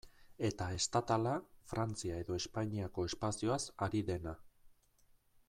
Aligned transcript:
Eta 0.47 0.69
estatala, 0.77 1.33
Frantzia 1.73 2.17
edo 2.23 2.39
Espainiako 2.41 3.07
espazioaz 3.11 3.61
ari 3.89 4.03
dena. 4.11 4.35